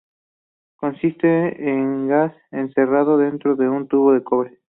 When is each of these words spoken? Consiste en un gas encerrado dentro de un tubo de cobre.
Consiste 0.77 1.63
en 1.69 1.75
un 1.77 2.07
gas 2.07 2.35
encerrado 2.49 3.19
dentro 3.19 3.55
de 3.55 3.69
un 3.69 3.87
tubo 3.87 4.13
de 4.13 4.23
cobre. 4.23 4.57